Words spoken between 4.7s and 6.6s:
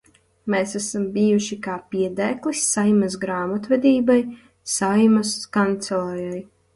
Saeimas Kancelejai.